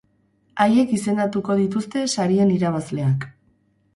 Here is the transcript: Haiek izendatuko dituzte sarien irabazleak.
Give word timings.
Haiek 0.63 0.93
izendatuko 0.97 1.57
dituzte 1.59 2.03
sarien 2.15 2.53
irabazleak. 2.57 3.31